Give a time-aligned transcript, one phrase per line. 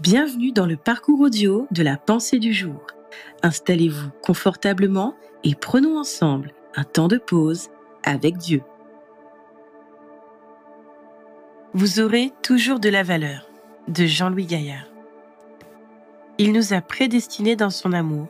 [0.00, 2.84] Bienvenue dans le parcours audio de la pensée du jour.
[3.44, 7.68] Installez-vous confortablement et prenons ensemble un temps de pause
[8.02, 8.62] avec Dieu.
[11.74, 13.48] Vous aurez toujours de la valeur
[13.86, 14.88] de Jean-Louis Gaillard.
[16.38, 18.26] Il nous a prédestinés dans son amour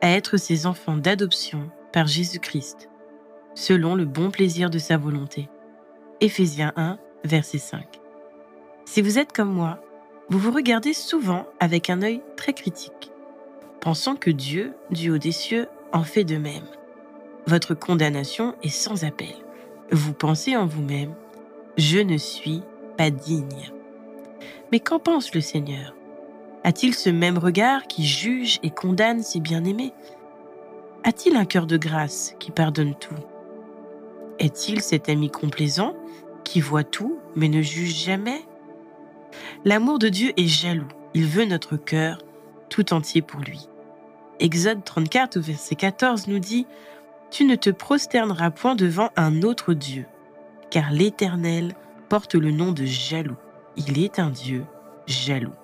[0.00, 2.88] à être ses enfants d'adoption par Jésus-Christ,
[3.54, 5.50] selon le bon plaisir de sa volonté.
[6.22, 8.00] Éphésiens 1, verset 5.
[8.86, 9.82] Si vous êtes comme moi,
[10.32, 13.12] vous vous regardez souvent avec un œil très critique,
[13.82, 16.64] pensant que Dieu, du haut des cieux, en fait de même.
[17.46, 19.34] Votre condamnation est sans appel.
[19.90, 21.12] Vous pensez en vous-même,
[21.76, 22.62] je ne suis
[22.96, 23.72] pas digne.
[24.70, 25.94] Mais qu'en pense le Seigneur?
[26.64, 29.92] A-t-il ce même regard qui juge et condamne ses bien-aimés?
[31.04, 33.22] A-t-il un cœur de grâce qui pardonne tout?
[34.38, 35.94] Est-il cet ami complaisant
[36.42, 38.40] qui voit tout mais ne juge jamais?
[39.64, 40.88] L'amour de Dieu est jaloux.
[41.14, 42.18] Il veut notre cœur
[42.68, 43.68] tout entier pour lui.
[44.40, 46.66] Exode 34 au verset 14 nous dit
[47.30, 50.06] Tu ne te prosterneras point devant un autre Dieu,
[50.70, 51.74] car l'Éternel
[52.08, 53.36] porte le nom de jaloux.
[53.76, 54.64] Il est un Dieu
[55.06, 55.54] jaloux.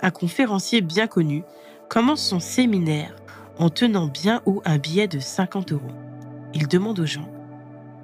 [0.00, 1.44] Un conférencier bien connu
[1.88, 3.14] commence son séminaire
[3.58, 5.92] en tenant bien haut un billet de 50 euros.
[6.54, 7.28] Il demande aux gens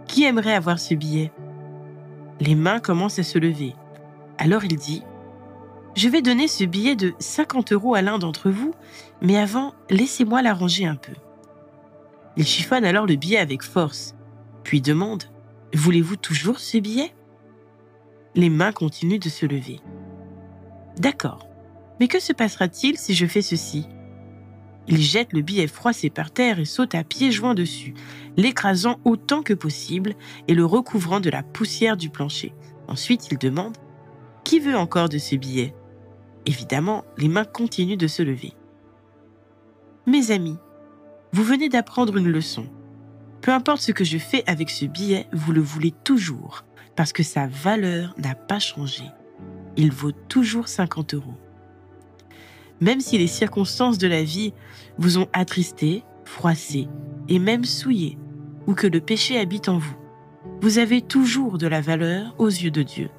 [0.06, 1.32] Qui aimerait avoir ce billet?
[2.40, 3.74] Les mains commencent à se lever.
[4.40, 5.02] Alors il dit
[5.94, 8.72] Je vais donner ce billet de 50 euros à l'un d'entre vous,
[9.20, 11.12] mais avant, laissez-moi l'arranger un peu.
[12.38, 14.14] Il chiffonne alors le billet avec force,
[14.64, 15.24] puis demande
[15.74, 17.14] Voulez-vous toujours ce billet?
[18.34, 19.80] Les mains continuent de se lever.
[20.96, 21.46] D'accord,
[22.00, 23.86] mais que se passera-t-il si je fais ceci?
[24.88, 27.92] Il jette le billet froissé par terre et saute à pieds joints dessus,
[28.38, 30.14] l'écrasant autant que possible
[30.48, 32.54] et le recouvrant de la poussière du plancher.
[32.88, 33.76] Ensuite, il demande
[34.44, 35.74] qui veut encore de ce billet?
[36.46, 38.52] Évidemment, les mains continuent de se lever.
[40.06, 40.56] Mes amis,
[41.32, 42.66] vous venez d'apprendre une leçon.
[43.42, 46.64] Peu importe ce que je fais avec ce billet, vous le voulez toujours,
[46.96, 49.04] parce que sa valeur n'a pas changé.
[49.76, 51.36] Il vaut toujours 50 euros.
[52.80, 54.52] Même si les circonstances de la vie
[54.98, 56.88] vous ont attristé, froissé
[57.28, 58.18] et même souillé,
[58.66, 59.96] ou que le péché habite en vous,
[60.62, 63.10] vous avez toujours de la valeur aux yeux de Dieu.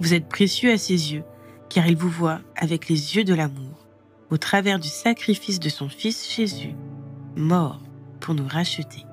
[0.00, 1.24] Vous êtes précieux à ses yeux,
[1.68, 3.86] car il vous voit avec les yeux de l'amour,
[4.30, 6.74] au travers du sacrifice de son Fils Jésus,
[7.36, 7.80] mort
[8.18, 9.04] pour nous racheter.